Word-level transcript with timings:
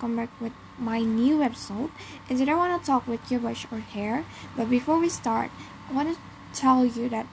welcome 0.00 0.16
back 0.16 0.32
with 0.40 0.56
my 0.80 1.04
new 1.04 1.44
episode. 1.44 1.92
And 2.24 2.38
today 2.40 2.52
I 2.52 2.56
want 2.56 2.72
to 2.72 2.80
talk 2.80 3.04
with 3.04 3.20
you 3.28 3.36
about 3.36 3.60
short 3.60 3.84
hair. 3.92 4.24
But 4.56 4.72
before 4.72 4.96
we 4.96 5.12
start, 5.12 5.52
I 5.90 5.92
want 5.92 6.16
to 6.16 6.16
tell 6.56 6.88
you 6.88 7.12
that 7.12 7.28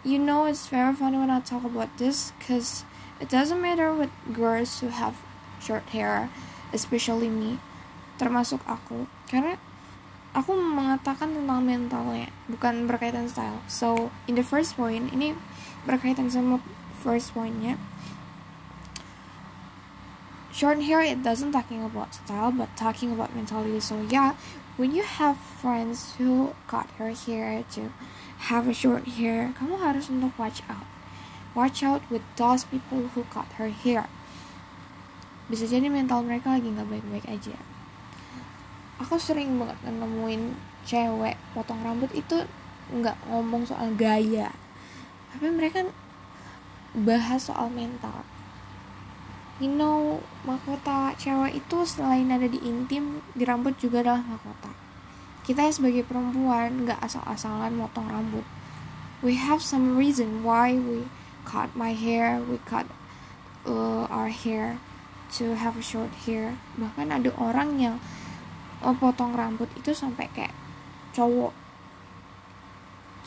you 0.00 0.16
know 0.16 0.46
it's 0.46 0.64
very 0.72 0.96
funny 0.96 1.18
when 1.20 1.28
I 1.28 1.44
talk 1.44 1.60
about 1.60 1.92
this 2.00 2.32
because 2.38 2.88
it 3.20 3.28
doesn't 3.28 3.60
matter 3.60 3.92
with 3.92 4.08
girls 4.32 4.80
who 4.80 4.88
have 4.88 5.20
short 5.60 5.92
hair, 5.92 6.32
especially 6.72 7.28
me, 7.28 7.60
termasuk 8.16 8.64
aku. 8.64 9.04
Karena 9.28 9.60
aku 10.32 10.56
mengatakan 10.56 11.36
tentang 11.36 11.60
mentalnya, 11.60 12.32
bukan 12.48 12.88
berkaitan 12.88 13.28
style. 13.28 13.60
So, 13.68 14.08
in 14.24 14.40
the 14.40 14.46
first 14.46 14.72
point, 14.72 15.12
ini 15.12 15.36
berkaitan 15.84 16.32
sama 16.32 16.64
first 17.04 17.36
pointnya 17.36 17.76
short 20.60 20.84
hair 20.84 21.00
it 21.00 21.24
doesn't 21.24 21.56
talking 21.56 21.80
about 21.80 22.12
style 22.12 22.52
but 22.52 22.68
talking 22.76 23.08
about 23.16 23.32
mentality. 23.32 23.80
So 23.80 24.04
yeah 24.12 24.36
when 24.76 24.92
you 24.92 25.00
have 25.00 25.40
friends 25.40 26.20
who 26.20 26.52
cut 26.68 26.84
her 27.00 27.16
hair 27.16 27.64
to 27.72 27.88
have 28.52 28.68
a 28.68 28.76
short 28.76 29.08
hair 29.16 29.56
kamu 29.56 29.80
harus 29.80 30.12
untuk 30.12 30.36
watch 30.36 30.60
out. 30.68 30.84
Watch 31.56 31.80
out 31.80 32.04
with 32.12 32.20
those 32.36 32.68
people 32.68 33.08
who 33.16 33.24
cut 33.32 33.48
her 33.56 33.72
hair. 33.72 34.04
Bisa 35.48 35.64
jadi 35.64 35.88
mental 35.88 36.20
mereka 36.28 36.52
lagi 36.52 36.68
nggak 36.68 36.92
baik-baik 36.92 37.26
aja. 37.40 37.56
Aku 39.00 39.16
sering 39.16 39.56
banget 39.56 39.80
nemuin 39.88 40.60
cewek 40.84 41.40
potong 41.56 41.80
rambut 41.80 42.12
itu 42.12 42.44
nggak 42.92 43.16
ngomong 43.32 43.64
soal 43.64 43.96
gaya. 43.96 44.52
Tapi 45.32 45.48
mereka 45.48 45.88
bahas 46.92 47.48
soal 47.48 47.72
mental 47.72 48.20
you 49.60 49.68
know 49.68 50.24
mahkota 50.48 51.12
cewek 51.20 51.60
itu 51.60 51.84
selain 51.84 52.32
ada 52.32 52.48
di 52.48 52.56
intim 52.64 53.20
di 53.36 53.44
rambut 53.44 53.76
juga 53.76 54.00
adalah 54.00 54.24
mahkota. 54.24 54.72
Kita 55.44 55.68
sebagai 55.68 56.00
perempuan 56.08 56.88
nggak 56.88 56.96
asal-asalan 57.04 57.76
motong 57.76 58.08
rambut. 58.08 58.42
We 59.20 59.36
have 59.36 59.60
some 59.60 60.00
reason 60.00 60.40
why 60.40 60.72
we 60.72 61.04
cut 61.44 61.76
my 61.76 61.92
hair 61.92 62.40
we 62.40 62.56
cut 62.64 62.88
uh, 63.68 64.08
our 64.08 64.32
hair 64.32 64.80
to 65.36 65.60
have 65.60 65.76
a 65.76 65.84
short 65.84 66.10
hair. 66.24 66.56
Bahkan 66.80 67.12
ada 67.12 67.28
orang 67.36 67.76
yang 67.76 67.96
oh, 68.80 68.96
potong 68.96 69.36
rambut 69.36 69.68
itu 69.76 69.92
sampai 69.92 70.32
kayak 70.32 70.56
cowok. 71.12 71.52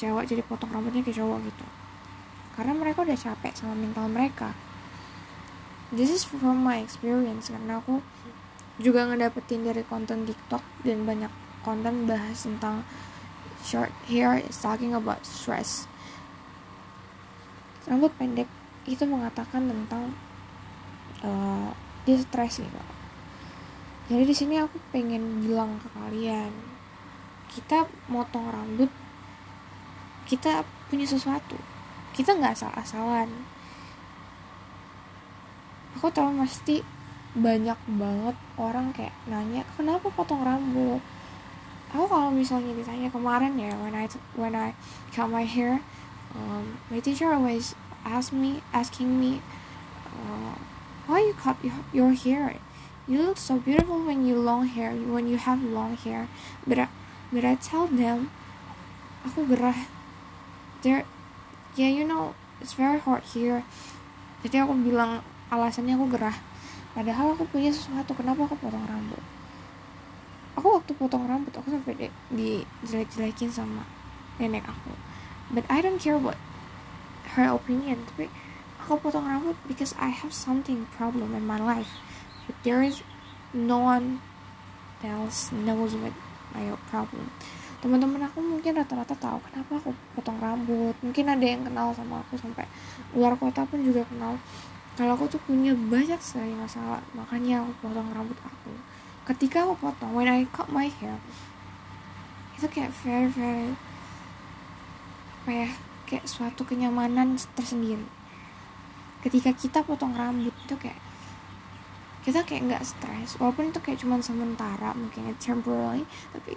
Cewek 0.02 0.26
jadi 0.26 0.42
potong 0.42 0.74
rambutnya 0.74 1.06
kayak 1.06 1.22
cowok 1.22 1.46
gitu. 1.46 1.66
Karena 2.58 2.74
mereka 2.74 3.06
udah 3.06 3.18
capek 3.18 3.54
sama 3.54 3.78
mental 3.78 4.10
mereka 4.10 4.73
this 5.94 6.10
is 6.10 6.26
from 6.26 6.66
my 6.66 6.82
experience 6.82 7.54
karena 7.54 7.80
aku 7.80 8.02
juga 8.82 9.06
ngedapetin 9.06 9.64
dari 9.64 9.86
konten 9.86 10.26
TikTok 10.26 10.62
dan 10.82 11.06
banyak 11.06 11.30
konten 11.62 12.10
bahas 12.10 12.44
tentang 12.44 12.82
short 13.64 13.94
hair 14.10 14.42
is 14.42 14.60
talking 14.60 14.92
about 14.92 15.22
stress. 15.24 15.86
Rambut 17.86 18.12
pendek 18.18 18.50
itu 18.90 19.06
mengatakan 19.08 19.70
tentang 19.70 20.12
uh, 21.24 21.72
dia 22.04 22.20
stres 22.20 22.60
gitu 22.60 22.84
jadi 24.12 24.24
di 24.28 24.36
sini 24.36 24.60
aku 24.60 24.76
pengen 24.92 25.40
bilang 25.40 25.80
ke 25.80 25.88
kalian 25.96 26.52
kita 27.48 27.88
motong 28.12 28.52
rambut 28.52 28.92
kita 30.28 30.64
punya 30.88 31.08
sesuatu. 31.08 31.60
Kita 32.12 32.36
nggak 32.36 32.56
asal-asalan 32.56 33.30
aku 35.98 36.08
tahu 36.14 36.34
pasti 36.42 36.82
banyak 37.34 37.78
banget 37.98 38.36
orang 38.62 38.94
kayak 38.94 39.14
nanya 39.26 39.66
kenapa 39.74 40.10
potong 40.14 40.46
rambut? 40.46 41.02
Aku 41.94 42.10
kalau 42.10 42.34
misalnya 42.34 42.74
ditanya 42.74 43.10
kemarin 43.10 43.54
ya 43.58 43.74
when 43.78 43.94
I 43.94 44.10
when 44.34 44.54
I 44.58 44.74
cut 45.14 45.30
my 45.30 45.46
hair 45.46 45.82
um, 46.34 46.78
my 46.90 47.00
teacher 47.00 47.30
always 47.30 47.78
ask 48.06 48.34
me 48.34 48.62
asking 48.74 49.20
me 49.20 49.42
uh, 50.10 50.58
why 51.08 51.20
you 51.20 51.34
cut 51.34 51.58
your, 51.64 51.86
your 51.94 52.12
hair? 52.14 52.58
You 53.08 53.22
look 53.22 53.38
so 53.38 53.60
beautiful 53.60 54.00
when 54.06 54.26
you 54.26 54.36
long 54.40 54.68
hair 54.68 54.92
when 54.92 55.28
you 55.28 55.38
have 55.38 55.62
long 55.64 55.96
hair. 55.98 56.28
But 56.66 56.80
I, 56.80 56.88
but 57.32 57.44
I 57.44 57.56
tell 57.56 57.88
them 57.88 58.32
aku 59.28 59.48
gerah. 59.48 59.88
There 60.84 61.04
yeah 61.76 61.92
you 61.92 62.08
know 62.08 62.36
it's 62.62 62.74
very 62.74 63.00
hot 63.00 63.24
here. 63.36 63.68
Jadi 64.44 64.64
aku 64.64 64.76
bilang 64.80 65.24
alasannya 65.52 65.98
aku 65.98 66.08
gerah. 66.14 66.38
Padahal 66.94 67.34
aku 67.34 67.50
punya 67.50 67.74
sesuatu 67.74 68.14
kenapa 68.14 68.46
aku 68.46 68.56
potong 68.62 68.86
rambut? 68.86 69.24
Aku 70.54 70.68
waktu 70.78 70.94
potong 70.94 71.26
rambut 71.26 71.50
aku 71.58 71.74
sampai 71.74 71.98
di, 71.98 72.08
di 72.30 72.50
jelek-jelekin 72.86 73.50
sama 73.50 73.82
nenek 74.38 74.70
aku. 74.70 74.94
But 75.50 75.66
I 75.68 75.82
don't 75.82 75.98
care 75.98 76.22
what 76.22 76.38
her 77.34 77.50
opinion 77.50 78.06
tapi 78.14 78.30
aku 78.86 79.10
potong 79.10 79.26
rambut 79.26 79.58
because 79.66 79.98
I 79.98 80.14
have 80.14 80.30
something 80.30 80.86
problem 80.94 81.34
in 81.34 81.50
my 81.50 81.58
life. 81.58 81.98
But 82.46 82.60
there 82.62 82.86
is 82.86 83.02
no 83.56 83.82
one 83.82 84.22
else 85.02 85.50
knows 85.50 85.98
what 85.98 86.14
my 86.54 86.70
problem. 86.88 87.34
Teman-teman 87.84 88.24
aku 88.24 88.40
mungkin 88.40 88.80
rata-rata 88.80 89.12
tahu 89.20 89.44
kenapa 89.50 89.82
aku 89.82 89.92
potong 90.16 90.40
rambut. 90.40 90.96
Mungkin 91.04 91.26
ada 91.28 91.44
yang 91.44 91.68
kenal 91.68 91.92
sama 91.92 92.24
aku 92.24 92.40
sampai 92.40 92.64
luar 93.12 93.36
kota 93.36 93.68
pun 93.68 93.84
juga 93.84 94.08
kenal 94.08 94.40
kalau 94.94 95.18
aku 95.18 95.26
tuh 95.26 95.42
punya 95.50 95.74
banyak 95.74 96.22
sekali 96.22 96.54
masalah 96.54 97.02
makanya 97.18 97.66
aku 97.66 97.90
potong 97.90 98.10
rambut 98.14 98.38
aku. 98.46 98.74
Ketika 99.24 99.66
aku 99.66 99.90
potong 99.90 100.14
when 100.14 100.30
I 100.30 100.46
cut 100.54 100.70
my 100.70 100.90
hair 100.90 101.18
itu 102.54 102.70
kayak 102.70 102.94
very 103.02 103.28
very 103.28 103.74
apa 105.44 105.52
ya 105.52 105.70
kayak 106.06 106.26
suatu 106.30 106.64
kenyamanan 106.64 107.36
tersendiri. 107.58 108.06
Ketika 109.26 109.52
kita 109.56 109.80
potong 109.82 110.14
rambut 110.14 110.54
itu 110.64 110.76
kayak 110.78 111.00
kita 112.24 112.40
kayak 112.48 112.64
nggak 112.72 112.84
stres 112.88 113.36
walaupun 113.36 113.68
itu 113.68 113.80
kayak 113.84 114.00
cuman 114.00 114.24
sementara 114.24 114.96
mungkin 114.96 115.36
temporary 115.44 116.08
tapi 116.32 116.56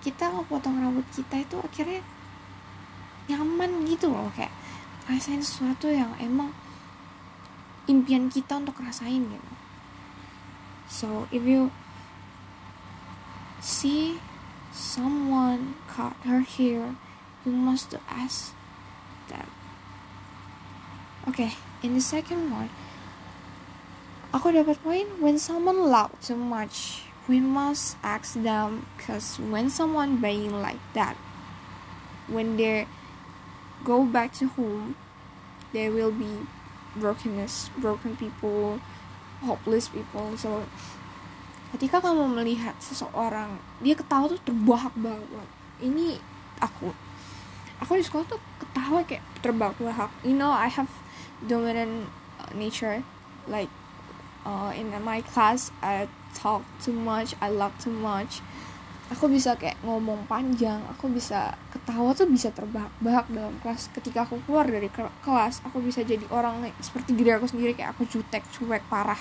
kita 0.00 0.32
potong 0.48 0.80
rambut 0.80 1.04
kita 1.12 1.44
itu 1.44 1.60
akhirnya 1.60 2.00
nyaman 3.28 3.84
gitu 3.84 4.08
loh 4.08 4.32
kayak 4.32 4.52
rasain 5.04 5.44
sesuatu 5.44 5.92
yang 5.92 6.08
emang 6.16 6.48
impian 7.88 8.28
kita 8.28 8.60
untuk 8.60 8.78
rasain 8.78 9.26
gitu. 9.26 9.52
So 10.88 11.26
if 11.32 11.42
you 11.42 11.72
see 13.58 14.22
someone 14.70 15.74
cut 15.90 16.14
her 16.28 16.46
hair 16.46 16.94
you 17.42 17.52
must 17.52 17.96
ask 18.06 18.54
them. 19.32 19.48
Okay 21.26 21.56
in 21.82 21.94
the 21.94 22.02
second 22.02 22.50
one 22.50 22.70
aku 24.34 24.52
dapat 24.52 24.76
poin 24.82 25.06
when 25.22 25.40
someone 25.40 25.88
loud 25.88 26.12
too 26.20 26.36
much 26.36 27.08
we 27.30 27.38
must 27.38 27.96
ask 28.02 28.34
them 28.40 28.84
because 28.96 29.38
when 29.38 29.70
someone 29.70 30.18
being 30.18 30.58
like 30.58 30.80
that 30.92 31.14
when 32.26 32.58
they 32.58 32.84
go 33.84 34.02
back 34.04 34.34
to 34.34 34.50
home 34.58 34.96
they 35.72 35.88
will 35.88 36.12
be 36.12 36.44
brokenness, 36.96 37.68
broken 37.76 38.16
people, 38.16 38.80
hopeless 39.44 39.88
people. 39.88 40.32
So 40.38 40.64
ketika 41.76 42.00
kamu 42.00 42.32
melihat 42.32 42.78
seseorang 42.80 43.60
dia 43.84 43.92
ketawa 43.92 44.32
tuh 44.32 44.40
terbahak-bahak. 44.46 45.48
Ini 45.84 46.16
aku. 46.62 46.94
Aku 47.84 47.94
di 47.94 48.02
sekolah 48.02 48.26
tuh 48.26 48.40
ketawa 48.58 49.04
kayak 49.04 49.22
terbahak-bahak. 49.44 50.10
You 50.24 50.34
know, 50.34 50.50
I 50.50 50.72
have 50.72 50.90
dominant 51.44 52.10
uh, 52.42 52.50
nature 52.56 53.04
like 53.46 53.70
uh, 54.42 54.74
in 54.74 54.90
my 55.04 55.22
class 55.22 55.70
I 55.84 56.08
talk 56.34 56.66
too 56.82 56.96
much, 56.96 57.38
I 57.38 57.48
laugh 57.48 57.78
too 57.78 57.94
much 57.94 58.42
aku 59.08 59.24
bisa 59.32 59.56
kayak 59.56 59.80
ngomong 59.80 60.28
panjang 60.28 60.84
aku 60.92 61.08
bisa 61.08 61.56
ketawa 61.72 62.12
tuh 62.12 62.28
bisa 62.28 62.52
terbahak-bahak 62.52 63.24
dalam 63.32 63.56
kelas. 63.64 63.88
Ketika 63.96 64.28
aku 64.28 64.36
keluar 64.44 64.68
dari 64.68 64.92
kelas 64.92 65.64
aku 65.64 65.80
bisa 65.80 66.04
jadi 66.04 66.24
orang 66.28 66.68
seperti 66.84 67.16
diri 67.16 67.32
aku 67.32 67.48
sendiri 67.48 67.72
kayak 67.72 67.96
aku 67.96 68.04
jutek 68.04 68.44
cuek 68.52 68.84
parah. 68.92 69.18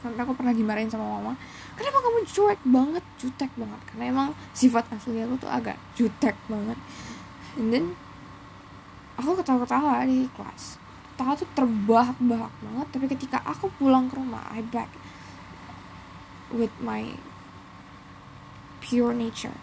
Sampai 0.00 0.20
aku 0.24 0.32
pernah 0.32 0.52
dimarahin 0.52 0.92
sama 0.92 1.04
mama 1.08 1.32
kenapa 1.76 1.98
kamu 2.04 2.18
cuek 2.28 2.60
banget? 2.68 3.04
Jutek 3.16 3.50
banget 3.56 3.80
karena 3.88 4.04
emang 4.12 4.28
sifat 4.52 4.84
asli 4.92 5.24
aku 5.24 5.40
tuh 5.40 5.50
agak 5.50 5.76
jutek 5.96 6.36
banget. 6.44 6.76
And 7.56 7.72
then 7.72 7.84
aku 9.16 9.40
ketawa-ketawa 9.40 10.04
di 10.04 10.28
kelas. 10.36 10.76
Ketawa 11.16 11.32
tuh 11.36 11.48
terbahak-bahak 11.56 12.52
banget 12.60 12.86
tapi 12.92 13.06
ketika 13.08 13.40
aku 13.40 13.72
pulang 13.80 14.12
ke 14.12 14.20
rumah 14.20 14.44
I 14.52 14.60
back 14.68 14.92
with 16.52 16.72
my 16.84 17.08
pure 18.80 19.12
nature. 19.12 19.56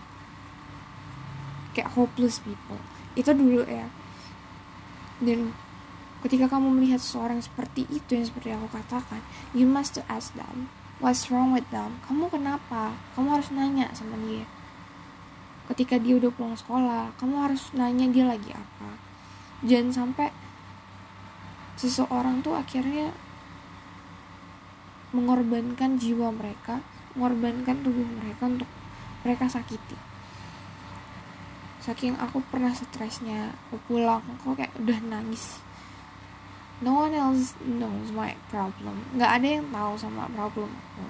Kayak 1.74 1.94
hopeless 1.98 2.42
people. 2.42 2.80
Itu 3.18 3.34
dulu 3.34 3.66
ya. 3.66 3.90
Dan 5.18 5.54
ketika 6.22 6.50
kamu 6.58 6.78
melihat 6.78 7.02
seorang 7.02 7.42
seperti 7.42 7.86
itu 7.90 8.18
yang 8.18 8.26
seperti 8.26 8.50
aku 8.50 8.68
katakan 8.74 9.22
you 9.54 9.70
must 9.70 9.94
to 9.94 10.02
ask 10.10 10.34
them 10.34 10.70
what's 10.98 11.30
wrong 11.30 11.54
with 11.54 11.66
them? 11.70 12.02
Kamu 12.10 12.30
kenapa? 12.34 12.98
Kamu 13.14 13.38
harus 13.38 13.54
nanya 13.54 13.94
sama 13.94 14.18
dia. 14.26 14.46
Ketika 15.70 16.02
dia 16.02 16.18
udah 16.18 16.32
pulang 16.34 16.58
sekolah 16.58 17.14
kamu 17.22 17.36
harus 17.38 17.70
nanya 17.78 18.10
dia 18.10 18.26
lagi 18.26 18.50
apa. 18.54 18.98
Jangan 19.66 19.90
sampai 19.94 20.30
seseorang 21.78 22.42
tuh 22.42 22.58
akhirnya 22.58 23.14
mengorbankan 25.14 25.98
jiwa 26.02 26.34
mereka 26.34 26.82
mengorbankan 27.18 27.82
tubuh 27.82 28.06
mereka 28.06 28.46
untuk 28.46 28.70
mereka 29.22 29.50
sakiti. 29.50 29.98
Saking 31.82 32.20
aku 32.20 32.44
pernah 32.52 32.76
stresnya 32.76 33.56
aku 33.70 33.80
pulang 33.88 34.20
aku 34.38 34.58
kayak 34.58 34.76
udah 34.76 35.00
nangis. 35.08 35.64
No 36.84 37.08
one 37.08 37.16
else 37.18 37.58
knows 37.64 38.14
my 38.14 38.38
problem. 38.54 39.02
Nggak 39.16 39.32
ada 39.42 39.48
yang 39.48 39.66
tahu 39.74 39.94
sama 39.98 40.30
problem 40.30 40.70
aku. 40.70 41.06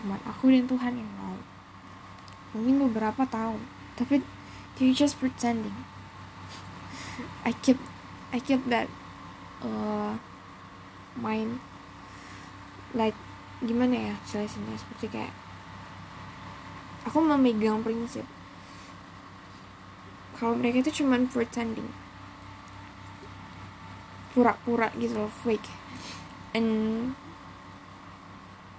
Cuman 0.00 0.20
aku 0.24 0.48
dan 0.48 0.64
Tuhan 0.64 0.94
yang 0.96 1.10
tahu. 1.18 1.38
Mungkin 2.56 2.74
beberapa 2.88 3.26
tahu 3.28 3.60
tapi 3.96 4.24
they 4.78 4.94
just 4.94 5.20
pretending. 5.20 5.74
I 7.44 7.52
keep 7.60 7.76
I 8.32 8.40
keep 8.40 8.64
that 8.72 8.88
uh, 9.60 10.16
mind 11.18 11.60
like 12.96 13.16
gimana 13.60 14.12
ya 14.12 14.14
jelasinnya? 14.24 14.80
Seperti 14.80 15.12
kayak 15.12 15.32
aku 17.06 17.18
memegang 17.18 17.82
prinsip. 17.82 18.26
Kalau 20.38 20.58
mereka 20.58 20.82
itu 20.82 21.02
cuman 21.02 21.30
pretending. 21.30 21.90
Pura-pura 24.34 24.90
gitu 24.98 25.26
loh 25.26 25.32
fake. 25.32 25.70
And 26.52 27.12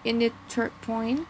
in 0.03 0.19
the 0.19 0.35
third 0.51 0.75
point 0.83 1.25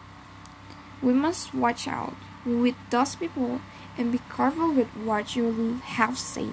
we 0.98 1.14
must 1.14 1.54
watch 1.54 1.86
out 1.86 2.16
with 2.42 2.76
those 2.90 3.14
people 3.14 3.62
and 3.94 4.10
be 4.10 4.20
careful 4.26 4.72
with 4.74 4.90
what 4.98 5.38
you 5.38 5.78
have 5.98 6.18
said. 6.18 6.52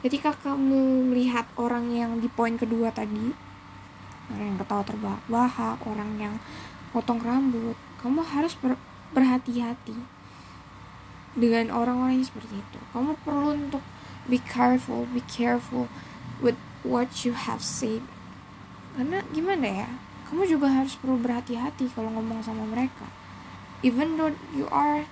Ketika 0.00 0.32
kamu 0.32 1.12
melihat 1.12 1.44
orang 1.60 1.92
yang 1.92 2.24
di 2.24 2.28
poin 2.32 2.56
kedua 2.56 2.88
tadi 2.88 3.36
orang 4.30 4.46
yang 4.54 4.58
ketawa 4.62 4.82
terbahak-bahak 4.86 5.78
orang 5.84 6.10
yang 6.16 6.34
potong 6.94 7.20
rambut 7.20 7.76
kamu 8.00 8.24
harus 8.24 8.56
berhati-hati 9.10 9.96
dengan 11.34 11.70
orang-orang 11.70 12.20
yang 12.22 12.26
seperti 12.26 12.58
itu. 12.58 12.78
Kamu 12.90 13.14
perlu 13.22 13.54
untuk 13.54 13.84
be 14.26 14.38
careful 14.38 15.06
be 15.10 15.22
careful 15.26 15.90
with 16.42 16.58
what 16.86 17.26
you 17.26 17.34
have 17.34 17.62
said. 17.62 18.02
Karena 18.94 19.22
gimana 19.30 19.86
ya? 19.86 19.90
Kamu 20.30 20.46
juga 20.46 20.70
harus 20.70 20.94
perlu 20.98 21.18
berhati-hati 21.18 21.90
kalau 21.90 22.10
ngomong 22.14 22.42
sama 22.42 22.62
mereka. 22.66 23.06
Even 23.82 24.14
though 24.20 24.34
you 24.54 24.70
are 24.70 25.08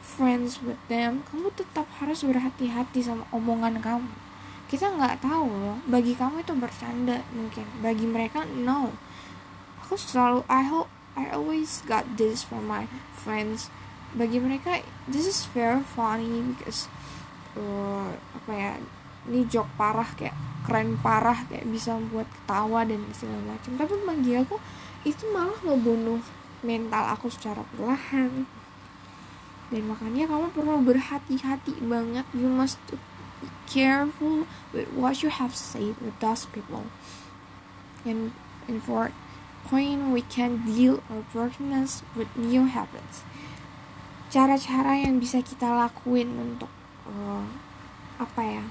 friends 0.00 0.64
with 0.64 0.80
them 0.88 1.22
kamu 1.28 1.52
tetap 1.54 1.86
harus 2.00 2.24
berhati-hati 2.24 3.04
sama 3.04 3.24
omongan 3.30 3.80
kamu. 3.80 4.12
Kita 4.70 4.86
nggak 4.86 5.22
tahu 5.26 5.50
loh 5.50 5.76
bagi 5.90 6.14
kamu 6.14 6.40
itu 6.40 6.54
bercanda 6.56 7.20
mungkin. 7.34 7.66
Bagi 7.84 8.06
mereka 8.06 8.46
no. 8.46 8.94
Aku 9.84 9.98
selalu 9.98 10.46
I 10.46 10.62
hope 10.64 10.90
I 11.18 11.30
always 11.34 11.82
got 11.86 12.18
this 12.18 12.46
from 12.46 12.70
my 12.70 12.86
friends. 13.14 13.72
Bagi 14.14 14.42
mereka 14.42 14.82
this 15.06 15.26
is 15.26 15.46
very 15.50 15.82
funny 15.82 16.42
because 16.54 16.90
uh, 17.54 18.14
apa 18.34 18.50
ya 18.50 18.72
ini 19.30 19.46
joke 19.46 19.70
parah 19.78 20.08
kayak 20.16 20.34
keren 20.66 20.98
parah 20.98 21.46
kayak 21.46 21.66
bisa 21.68 21.98
buat 22.10 22.26
ketawa 22.26 22.86
dan 22.86 23.02
segala 23.14 23.54
macam. 23.54 23.72
Tapi 23.78 23.94
bagi 24.06 24.32
aku 24.38 24.56
itu 25.06 25.24
malah 25.32 25.58
ngebunuh 25.64 26.20
mental 26.60 27.04
aku 27.10 27.32
secara 27.32 27.64
perlahan. 27.74 28.46
Dan 29.70 29.86
makanya 29.86 30.26
kamu 30.26 30.50
perlu 30.50 30.82
berhati-hati 30.82 31.78
banget. 31.86 32.26
You 32.34 32.50
must 32.50 32.82
be 32.90 32.98
careful 33.70 34.50
with 34.74 34.90
what 34.90 35.22
you 35.22 35.30
have 35.30 35.54
said 35.54 35.94
with 36.02 36.18
those 36.18 36.44
people. 36.50 36.90
And 38.02 38.34
and 38.66 38.82
for 38.82 39.14
point 39.66 40.14
we 40.14 40.22
can 40.24 40.64
deal 40.64 41.02
our 41.10 41.26
brokenness 41.34 42.06
with 42.16 42.30
new 42.38 42.64
habits. 42.64 43.26
Cara-cara 44.30 45.02
yang 45.02 45.18
bisa 45.18 45.42
kita 45.42 45.68
lakuin 45.68 46.30
untuk 46.38 46.70
uh, 47.04 47.44
apa 48.20 48.42
ya 48.44 48.64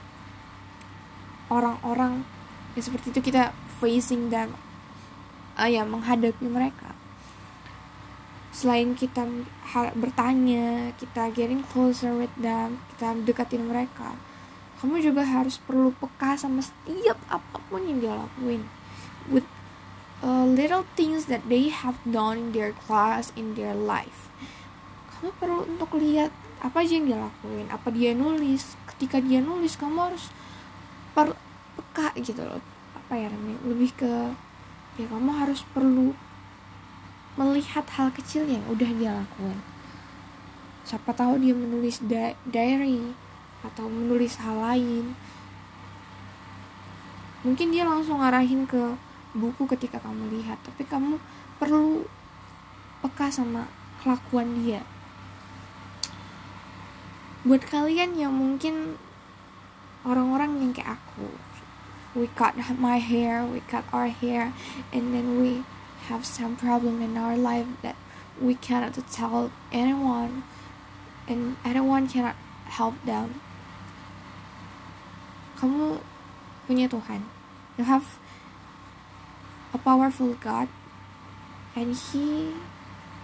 orang-orang 1.49 2.23
yang 2.77 2.83
seperti 2.85 3.11
itu 3.11 3.33
kita 3.33 3.51
facing 3.81 4.29
dan 4.31 4.55
uh, 5.59 5.67
ya 5.67 5.83
menghadapi 5.83 6.47
mereka. 6.47 6.95
Selain 8.49 8.97
kita 8.97 9.27
bertanya 9.93 10.95
kita 10.97 11.29
getting 11.35 11.61
closer 11.69 12.15
with 12.17 12.33
them 12.39 12.81
kita 12.95 13.13
deketin 13.21 13.69
mereka 13.69 14.17
kamu 14.79 15.11
juga 15.11 15.27
harus 15.27 15.59
perlu 15.59 15.91
peka 15.91 16.39
sama 16.39 16.63
setiap 16.63 17.19
apa 17.27 17.59
pun 17.67 17.83
yang 17.83 17.99
dia 17.99 18.15
lakuin. 18.15 18.63
With 19.27 19.43
uh, 20.23 20.45
little 20.45 20.83
things 20.95 21.27
that 21.31 21.47
they 21.47 21.71
have 21.71 21.99
done 22.03 22.37
in 22.37 22.49
their 22.51 22.71
class 22.75 23.31
in 23.35 23.55
their 23.55 23.75
life. 23.75 24.27
Kamu 25.15 25.35
perlu 25.39 25.61
untuk 25.67 25.99
lihat 25.99 26.31
apa 26.59 26.83
aja 26.83 26.99
yang 26.99 27.07
dia 27.07 27.19
lakuin 27.19 27.67
apa 27.71 27.87
dia 27.91 28.11
nulis. 28.15 28.75
Ketika 28.95 29.23
dia 29.23 29.39
nulis 29.39 29.79
kamu 29.79 30.11
harus 30.11 30.31
per 31.15 31.35
peka 31.75 32.15
gitu 32.19 32.43
loh. 32.43 32.63
Apa 32.95 33.15
ya 33.15 33.27
namanya? 33.31 33.59
Lebih 33.67 33.91
ke 33.95 34.13
ya 34.99 35.05
kamu 35.07 35.31
harus 35.31 35.63
perlu 35.71 36.11
melihat 37.39 37.87
hal 37.95 38.11
kecil 38.11 38.43
yang 38.43 38.63
udah 38.67 38.91
dia 38.99 39.11
lakuin. 39.15 39.59
Siapa 40.83 41.15
tahu 41.15 41.39
dia 41.39 41.55
menulis 41.55 42.03
di 42.03 42.35
diary 42.49 43.15
atau 43.63 43.87
menulis 43.87 44.39
hal 44.39 44.59
lain. 44.59 45.15
Mungkin 47.39 47.71
dia 47.71 47.87
langsung 47.87 48.19
ngarahin 48.19 48.67
ke 48.67 48.99
buku 49.35 49.69
ketika 49.69 50.01
kamu 50.01 50.39
lihat 50.39 50.57
tapi 50.65 50.85
kamu 50.85 51.21
perlu 51.61 52.05
peka 53.05 53.29
sama 53.29 53.69
kelakuan 54.01 54.57
dia. 54.57 54.81
Buat 57.47 57.69
kalian 57.71 58.19
yang 58.19 58.35
mungkin 58.35 58.99
orang-orang 60.03 60.59
yang 60.59 60.71
kayak 60.75 60.99
aku 60.99 61.29
we 62.17 62.25
cut 62.33 62.57
my 62.81 62.97
hair 62.97 63.45
we 63.45 63.61
cut 63.69 63.85
our 63.93 64.09
hair 64.09 64.49
and 64.89 65.13
then 65.13 65.37
we 65.37 65.61
have 66.09 66.25
some 66.25 66.57
problem 66.57 67.05
in 67.05 67.13
our 67.13 67.37
life 67.37 67.69
that 67.85 67.95
we 68.41 68.55
cannot 68.55 68.97
tell 69.11 69.51
anyone 69.71 70.41
and 71.27 71.55
anyone 71.63 72.07
cannot 72.07 72.35
help 72.65 72.95
them. 73.05 73.37
Kamu 75.59 75.99
punya 76.65 76.87
Tuhan. 76.87 77.27
You 77.75 77.83
have 77.85 78.17
a 79.73 79.77
powerful 79.77 80.33
God 80.39 80.67
and 81.75 81.95
he 81.95 82.53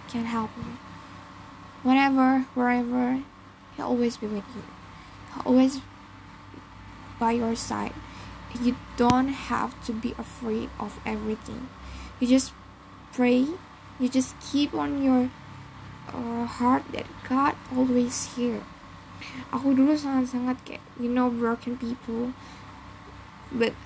can 0.08 0.24
help 0.26 0.50
you 0.56 0.78
whenever 1.82 2.46
wherever 2.54 3.22
He'll 3.76 3.86
always 3.86 4.16
be 4.16 4.26
with 4.26 4.44
you. 4.56 4.64
He'll 5.34 5.52
always 5.52 5.80
by 7.20 7.32
your 7.32 7.54
side. 7.54 7.92
You 8.60 8.76
don't 8.96 9.28
have 9.28 9.76
to 9.84 9.92
be 9.92 10.14
afraid 10.16 10.70
of 10.80 10.98
everything. 11.04 11.68
You 12.20 12.26
just 12.26 12.52
pray. 13.12 13.46
You 14.00 14.08
just 14.08 14.34
keep 14.40 14.72
on 14.72 15.02
your 15.02 15.28
uh, 16.08 16.46
heart 16.46 16.84
that 16.92 17.04
God 17.28 17.54
always 17.74 18.36
here. 18.36 18.64
Aku 19.52 19.76
dulu 19.76 19.96
sangat-sangat 19.96 20.56
kayak 20.64 20.84
you 20.96 21.08
know 21.12 21.28
broken 21.28 21.76
people, 21.76 22.32
but 23.52 23.76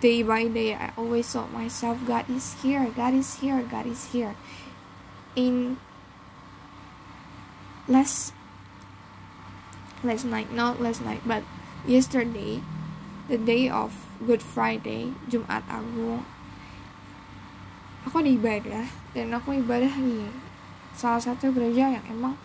day 0.00 0.22
by 0.22 0.48
day 0.48 0.74
I 0.74 0.92
always 0.96 1.28
thought 1.28 1.52
myself 1.52 2.00
God 2.06 2.28
is 2.30 2.56
here, 2.62 2.88
God 2.94 3.14
is 3.14 3.40
here, 3.40 3.62
God 3.62 3.86
is 3.86 4.12
here. 4.12 4.34
In 5.36 5.76
less 7.88 8.32
last 10.02 10.24
night, 10.24 10.52
not 10.52 10.80
last 10.80 11.02
night, 11.02 11.22
but 11.26 11.42
yesterday, 11.86 12.62
the 13.28 13.38
day 13.38 13.68
of 13.68 13.94
Good 14.24 14.42
Friday, 14.42 15.12
Jumat 15.28 15.66
Agung, 15.68 16.24
aku 18.06 18.22
di 18.22 18.38
ibadah 18.38 18.86
dan 19.12 19.34
aku 19.34 19.58
ibadah 19.60 19.90
di 19.98 20.30
salah 20.94 21.20
satu 21.20 21.52
gereja 21.52 21.90
yang 21.90 22.04
emang 22.08 22.38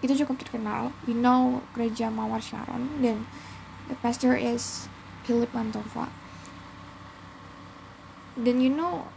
itu 0.00 0.12
cukup 0.24 0.40
terkenal. 0.40 0.94
You 1.04 1.18
know 1.18 1.66
gereja 1.74 2.08
Mawar 2.08 2.40
Sharon 2.40 3.02
dan 3.02 3.26
the 3.90 3.96
pastor 4.00 4.38
is 4.38 4.86
Philip 5.26 5.50
Mantova. 5.50 6.08
Then 8.38 8.62
you 8.62 8.70
know 8.70 9.10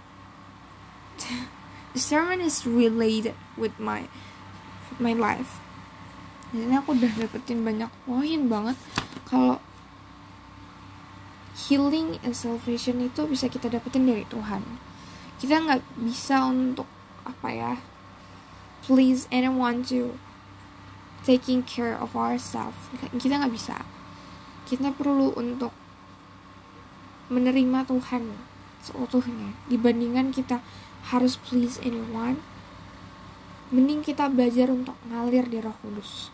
the 1.93 2.01
sermon 2.01 2.41
is 2.41 2.65
related 2.65 3.37
with 3.53 3.77
my 3.77 4.09
my 4.97 5.13
life. 5.13 5.61
Di 6.49 6.65
sini 6.65 6.73
aku 6.73 6.97
udah 6.97 7.13
dapetin 7.13 7.61
banyak 7.61 7.93
poin 8.09 8.49
banget. 8.49 8.77
Kalau 9.29 9.61
healing 11.69 12.17
and 12.25 12.33
salvation 12.33 13.05
itu 13.05 13.29
bisa 13.29 13.45
kita 13.45 13.69
dapetin 13.69 14.09
dari 14.09 14.25
Tuhan. 14.25 14.65
Kita 15.37 15.61
nggak 15.61 16.01
bisa 16.01 16.49
untuk 16.49 16.89
apa 17.21 17.49
ya 17.53 17.73
please 18.89 19.29
anyone 19.29 19.85
to 19.85 20.17
taking 21.21 21.61
care 21.61 21.93
of 21.93 22.17
ourselves. 22.17 22.89
Kita 23.13 23.37
nggak 23.37 23.53
bisa. 23.53 23.85
Kita 24.65 24.89
perlu 24.89 25.37
untuk 25.37 25.69
menerima 27.29 27.85
Tuhan 27.85 28.33
seutuhnya. 28.81 29.53
Dibandingkan 29.69 30.33
kita 30.33 30.59
harus 31.13 31.39
please 31.39 31.79
anyone 31.85 32.41
mending 33.69 34.01
kita 34.01 34.25
belajar 34.33 34.73
untuk 34.73 34.97
ngalir 35.05 35.45
di 35.45 35.61
roh 35.61 35.77
kudus. 35.85 36.33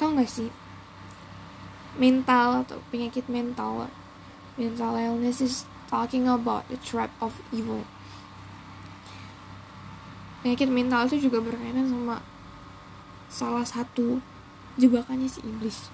Tau 0.00 0.16
gak 0.16 0.32
sih? 0.32 0.48
Mental 2.00 2.64
atau 2.64 2.80
penyakit 2.88 3.28
mental 3.28 3.92
mental 4.56 4.96
illness 4.96 5.44
is 5.44 5.68
talking 5.92 6.24
about 6.24 6.64
the 6.72 6.80
trap 6.80 7.12
of 7.20 7.36
evil. 7.52 7.84
Penyakit 10.40 10.72
mental 10.72 11.04
itu 11.12 11.28
juga 11.28 11.44
berkaitan 11.44 11.84
sama 11.84 12.24
salah 13.28 13.66
satu 13.68 14.24
jebakannya 14.80 15.28
si 15.28 15.44
iblis 15.44 15.92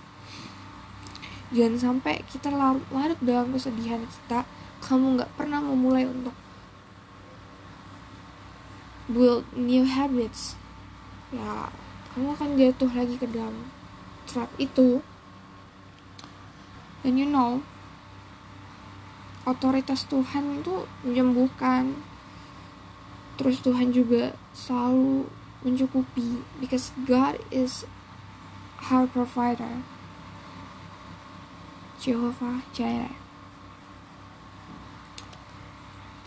jangan 1.54 1.78
sampai 1.78 2.22
kita 2.26 2.50
larut, 2.50 2.82
larut 2.90 3.18
dalam 3.22 3.54
kesedihan 3.54 4.02
kita. 4.02 4.42
Kamu 4.82 5.18
nggak 5.18 5.34
pernah 5.38 5.62
memulai 5.62 6.06
untuk 6.06 6.34
build 9.06 9.46
new 9.54 9.86
habits. 9.86 10.58
Ya 11.30 11.70
kamu 12.14 12.34
akan 12.34 12.50
jatuh 12.58 12.90
lagi 12.90 13.14
ke 13.18 13.26
dalam 13.30 13.70
trap 14.26 14.50
itu. 14.58 15.02
Dan 17.06 17.14
you 17.14 17.28
know 17.28 17.62
otoritas 19.46 20.10
Tuhan 20.10 20.62
itu 20.62 20.90
menyembuhkan. 21.06 21.94
Terus 23.36 23.60
Tuhan 23.62 23.92
juga 23.92 24.34
selalu 24.56 25.28
mencukupi 25.62 26.40
because 26.58 26.90
God 27.06 27.38
is 27.52 27.84
our 28.90 29.04
provider 29.04 29.84
Jehovah 32.06 32.62
Jireh. 32.70 33.18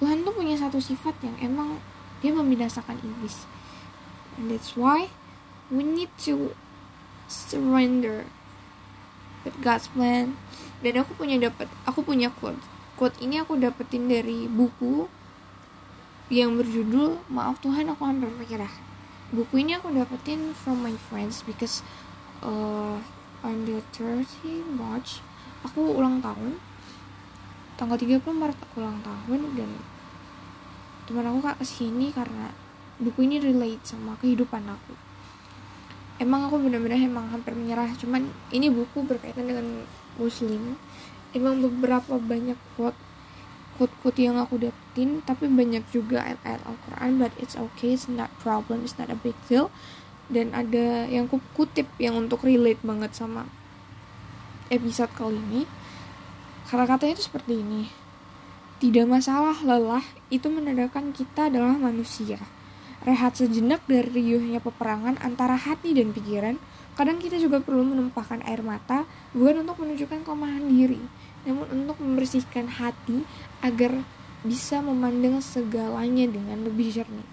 Tuhan 0.03 0.27
tuh 0.27 0.35
punya 0.35 0.59
satu 0.59 0.83
sifat 0.83 1.15
yang 1.23 1.39
emang 1.39 1.79
dia 2.19 2.35
membinasakan 2.35 2.99
iblis. 2.99 3.47
And 4.35 4.51
that's 4.51 4.75
why 4.75 5.07
we 5.71 5.87
need 5.87 6.11
to 6.27 6.51
surrender 7.31 8.27
with 9.47 9.55
God's 9.63 9.87
plan. 9.87 10.35
Dan 10.83 10.99
aku 10.99 11.15
punya 11.15 11.39
dapat 11.39 11.71
aku 11.87 12.03
punya 12.03 12.27
quote. 12.27 12.59
Quote 12.99 13.15
ini 13.23 13.39
aku 13.39 13.55
dapetin 13.55 14.11
dari 14.11 14.51
buku 14.51 15.07
yang 16.27 16.59
berjudul 16.59 17.23
Maaf 17.31 17.63
Tuhan 17.63 17.87
aku 17.87 18.03
hampir 18.03 18.27
menyerah. 18.27 18.71
Buku 19.31 19.63
ini 19.63 19.79
aku 19.79 19.95
dapetin 19.95 20.51
from 20.51 20.83
my 20.83 20.95
friends 21.07 21.39
because 21.47 21.79
uh, 22.43 22.99
on 23.39 23.63
the 23.63 23.79
30 23.95 24.27
March 24.75 25.23
aku 25.63 25.95
ulang 25.95 26.23
tahun. 26.23 26.59
Tanggal 27.79 27.95
30 27.95 28.19
Maret 28.23 28.59
aku 28.59 28.83
ulang 28.83 28.99
tahun 28.99 29.39
dan 29.55 29.71
teman 31.07 31.25
aku 31.25 31.39
kak 31.41 31.57
ke 31.63 31.65
sini 31.65 32.11
karena 32.11 32.51
buku 32.99 33.25
ini 33.25 33.39
relate 33.39 33.81
sama 33.87 34.19
kehidupan 34.19 34.67
aku. 34.67 34.93
Emang 36.19 36.51
aku 36.51 36.59
benar-benar 36.59 36.99
emang 36.99 37.31
hampir 37.31 37.55
menyerah, 37.55 37.87
cuman 37.95 38.27
ini 38.51 38.67
buku 38.67 39.07
berkaitan 39.07 39.47
dengan 39.47 39.87
muslim. 40.19 40.75
Emang 41.31 41.63
beberapa 41.63 42.19
banyak 42.19 42.59
quote 42.75 42.99
quote-quote 43.79 44.19
yang 44.19 44.35
aku 44.35 44.59
dapetin 44.59 45.23
tapi 45.23 45.47
banyak 45.47 45.87
juga 45.95 46.19
ayat-ayat 46.27 46.67
Al-Quran 46.67 47.11
but 47.15 47.31
it's 47.39 47.55
okay 47.55 47.95
it's 47.95 48.11
not 48.11 48.27
problem 48.43 48.83
it's 48.83 48.99
not 48.99 49.07
a 49.07 49.15
big 49.15 49.39
deal 49.47 49.71
dan 50.27 50.51
ada 50.51 51.07
yang 51.07 51.31
kutip 51.55 51.87
yang 51.95 52.19
untuk 52.19 52.43
relate 52.43 52.83
banget 52.83 53.15
sama 53.15 53.47
episode 54.69 55.11
kali 55.17 55.37
ini 55.37 55.61
kata 56.69 56.85
katanya 56.85 57.17
itu 57.17 57.23
seperti 57.25 57.61
ini 57.61 57.89
tidak 58.79 59.05
masalah 59.09 59.57
lelah 59.65 60.05
itu 60.31 60.47
menandakan 60.47 61.11
kita 61.11 61.49
adalah 61.51 61.75
manusia 61.75 62.39
rehat 63.03 63.35
sejenak 63.35 63.83
dari 63.89 64.07
riuhnya 64.09 64.61
peperangan 64.61 65.19
antara 65.19 65.57
hati 65.57 65.97
dan 65.97 66.13
pikiran 66.13 66.55
kadang 66.95 67.17
kita 67.19 67.39
juga 67.41 67.59
perlu 67.63 67.83
menumpahkan 67.83 68.43
air 68.43 68.63
mata 68.63 69.07
bukan 69.33 69.67
untuk 69.67 69.81
menunjukkan 69.81 70.23
kelemahan 70.23 70.65
diri 70.67 71.01
namun 71.47 71.65
untuk 71.71 71.97
membersihkan 72.03 72.67
hati 72.67 73.23
agar 73.63 74.03
bisa 74.43 74.79
memandang 74.79 75.43
segalanya 75.43 76.23
dengan 76.27 76.63
lebih 76.63 76.95
jernih. 76.95 77.27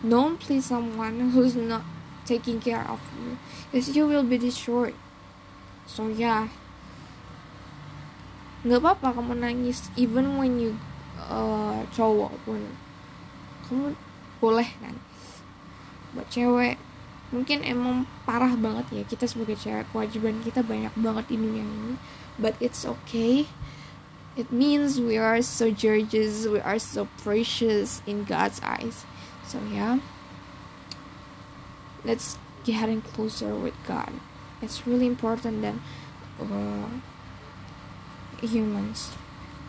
Don't 0.00 0.40
please 0.40 0.64
someone 0.70 1.34
who's 1.34 1.58
not 1.58 1.84
taking 2.30 2.62
care 2.62 2.86
of 2.86 3.02
you, 3.18 3.34
because 3.66 3.90
you 3.90 4.06
will 4.06 4.22
be 4.22 4.38
destroyed. 4.38 4.94
So 5.90 6.06
yeah, 6.06 6.46
nggak 8.62 8.78
apa-apa 8.78 9.18
kamu 9.18 9.42
nangis 9.42 9.90
even 9.98 10.38
when 10.38 10.62
you 10.62 10.78
uh, 11.18 11.82
cowok 11.90 12.30
pun. 12.46 12.62
Kamu 13.66 13.98
boleh 14.38 14.70
nangis. 14.78 15.42
Buat 16.14 16.30
cewek 16.30 16.78
mungkin 17.30 17.62
emang 17.62 18.10
parah 18.26 18.58
banget 18.58 18.86
ya 18.90 19.02
kita 19.06 19.22
sebagai 19.26 19.54
cewek 19.54 19.86
kewajiban 19.94 20.42
kita 20.42 20.62
banyak 20.62 20.94
banget 20.94 21.34
di 21.34 21.36
dunia 21.42 21.66
ini. 21.66 21.98
But 22.38 22.54
it's 22.62 22.86
okay. 22.86 23.50
It 24.38 24.54
means 24.54 25.02
we 25.02 25.18
are 25.18 25.42
so 25.42 25.74
gorgeous 25.74 26.46
we 26.46 26.62
are 26.62 26.78
so 26.78 27.10
precious 27.18 27.98
in 28.06 28.22
God's 28.22 28.62
eyes. 28.62 29.02
So 29.42 29.58
yeah 29.66 29.98
let's 32.04 32.38
getting 32.64 33.00
closer 33.02 33.54
with 33.54 33.74
God. 33.86 34.12
It's 34.60 34.86
really 34.86 35.06
important 35.06 35.64
than 35.64 35.80
uh, 36.40 37.00
humans. 38.44 39.16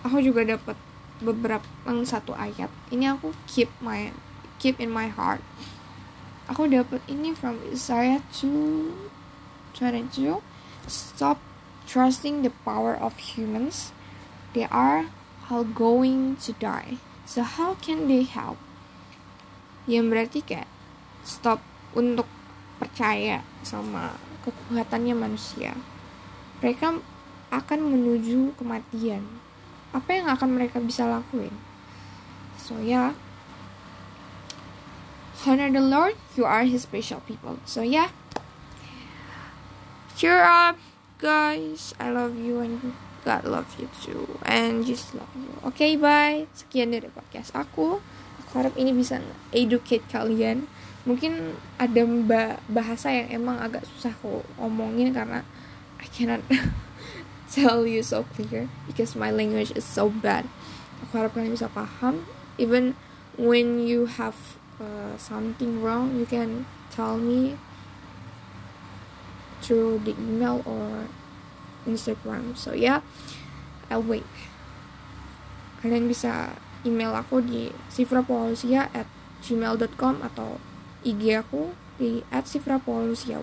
Aku 0.04 0.20
juga 0.20 0.44
dapat 0.44 0.76
beberapa 1.22 1.64
satu 2.04 2.34
ayat. 2.36 2.68
Ini 2.90 3.16
aku 3.16 3.32
keep 3.48 3.70
my 3.80 4.12
keep 4.58 4.82
in 4.82 4.92
my 4.92 5.08
heart. 5.08 5.40
Aku 6.50 6.68
dapat 6.68 7.00
ini 7.08 7.32
from 7.32 7.62
Isaiah 7.72 8.20
2 8.36 9.12
22 9.78 10.44
stop 10.90 11.40
trusting 11.88 12.44
the 12.44 12.52
power 12.68 12.92
of 12.92 13.16
humans. 13.38 13.96
They 14.52 14.68
are 14.68 15.08
all 15.48 15.64
going 15.64 16.36
to 16.44 16.52
die. 16.60 17.00
So 17.24 17.48
how 17.48 17.80
can 17.80 18.12
they 18.12 18.28
help? 18.28 18.60
Yang 19.88 20.06
berarti 20.12 20.40
kayak 20.44 20.70
stop 21.24 21.64
untuk 21.98 22.28
percaya 22.82 23.46
sama 23.62 24.16
kekuatannya 24.46 25.14
manusia 25.14 25.78
mereka 26.64 26.98
akan 27.52 27.80
menuju 27.92 28.58
kematian 28.58 29.22
apa 29.92 30.10
yang 30.16 30.28
akan 30.32 30.50
mereka 30.56 30.80
bisa 30.80 31.04
lakuin 31.06 31.54
so 32.56 32.80
ya 32.80 33.12
yeah, 33.12 33.12
honor 35.46 35.70
the 35.74 35.82
Lord, 35.82 36.16
you 36.38 36.46
are 36.46 36.64
His 36.64 36.86
special 36.86 37.22
people. 37.26 37.58
So 37.66 37.82
yeah, 37.82 38.14
cheer 40.18 40.42
up, 40.42 40.78
guys. 41.18 41.94
I 41.98 42.14
love 42.14 42.38
you 42.38 42.62
and 42.62 42.94
God 43.26 43.46
love 43.46 43.70
you 43.78 43.90
too, 44.02 44.38
and 44.46 44.86
just 44.86 45.14
love 45.14 45.30
you. 45.38 45.50
Oke, 45.66 45.82
okay, 45.82 45.92
bye. 45.98 46.46
Sekian 46.54 46.94
dari 46.94 47.10
podcast 47.10 47.54
aku. 47.58 48.02
Aku 48.46 48.52
harap 48.58 48.74
ini 48.78 48.94
bisa 48.94 49.22
educate 49.54 50.06
kalian. 50.10 50.66
Mungkin 51.04 51.58
ada 51.82 52.02
bahasa 52.70 53.10
yang 53.10 53.42
emang 53.42 53.58
agak 53.58 53.86
susah 53.90 54.14
aku 54.14 54.46
omongin 54.62 55.14
karena 55.14 55.42
I 55.98 56.08
cannot 56.10 56.46
tell 57.56 57.90
you 57.90 58.06
so 58.06 58.26
clear 58.38 58.70
because 58.86 59.18
my 59.18 59.34
language 59.34 59.74
is 59.74 59.86
so 59.86 60.10
bad. 60.10 60.46
Aku 61.02 61.18
harap 61.18 61.34
kalian 61.34 61.58
bisa 61.58 61.74
paham. 61.74 62.30
Even 62.62 62.94
when 63.40 63.82
you 63.82 64.06
have 64.06 64.36
uh, 64.82 65.16
something 65.18 65.80
wrong 65.82 66.18
you 66.18 66.26
can 66.26 66.66
tell 66.90 67.16
me 67.16 67.56
through 69.62 70.02
the 70.04 70.12
email 70.18 70.62
or 70.66 71.08
Instagram 71.86 72.58
so 72.58 72.74
yeah 72.74 73.02
I'll 73.88 74.04
wait 74.04 74.28
kalian 75.82 76.10
bisa 76.10 76.58
email 76.82 77.14
aku 77.14 77.42
di 77.42 77.70
sifrapolusia 77.90 78.90
at 78.94 79.06
gmail.com 79.42 80.22
atau 80.22 80.62
IG 81.02 81.42
aku 81.42 81.74
di 81.98 82.22
at 82.34 82.46
sifrapolusia 82.50 83.42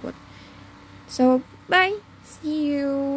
so 1.08 1.42
bye. 1.70 1.96
See 2.28 2.68
you 2.68 3.08